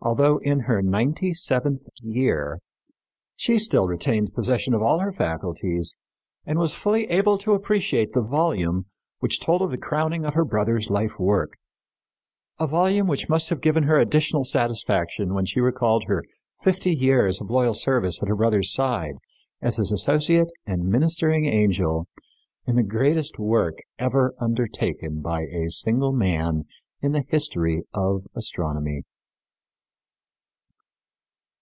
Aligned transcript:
Although 0.00 0.38
in 0.38 0.60
her 0.60 0.80
ninety 0.80 1.34
seventh 1.34 1.82
year, 2.00 2.60
she 3.34 3.58
still 3.58 3.88
retained 3.88 4.32
possession 4.32 4.72
of 4.72 4.80
all 4.80 5.00
her 5.00 5.10
faculties 5.10 5.96
and 6.46 6.56
was 6.56 6.72
fully 6.72 7.10
able 7.10 7.36
to 7.38 7.52
appreciate 7.52 8.12
the 8.12 8.22
volume 8.22 8.86
which 9.18 9.40
told 9.40 9.60
of 9.60 9.72
the 9.72 9.76
crowning 9.76 10.24
of 10.24 10.34
her 10.34 10.44
brother's 10.44 10.88
life 10.88 11.18
work 11.18 11.54
a 12.60 12.66
volume 12.68 13.08
which 13.08 13.28
must 13.28 13.48
have 13.48 13.60
given 13.60 13.82
her 13.82 13.98
additional 13.98 14.44
satisfaction 14.44 15.34
when 15.34 15.46
she 15.46 15.58
recalled 15.58 16.04
her 16.04 16.22
fifty 16.62 16.94
years 16.94 17.40
of 17.40 17.50
loyal 17.50 17.74
service 17.74 18.22
at 18.22 18.28
her 18.28 18.36
brother's 18.36 18.72
side 18.72 19.16
as 19.60 19.78
his 19.78 19.90
associate 19.90 20.50
and 20.64 20.84
ministering 20.84 21.44
angel 21.46 22.06
in 22.68 22.76
the 22.76 22.84
greatest 22.84 23.36
work 23.40 23.78
ever 23.98 24.32
undertaken 24.38 25.20
by 25.20 25.40
a 25.42 25.68
single 25.68 26.12
man 26.12 26.66
in 27.02 27.10
the 27.10 27.24
history 27.30 27.82
of 27.92 28.22
astronomy. 28.36 29.02